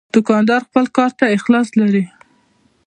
دوکاندار 0.15 0.61
خپل 0.67 0.85
کار 0.97 1.11
ته 1.19 1.25
اخلاص 1.37 1.67
لري. 1.79 2.03